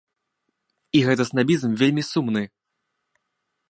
І 0.99 1.03
гэты 1.09 1.23
снабізм 1.31 1.69
вельмі 1.85 2.03
сумны. 2.11 2.43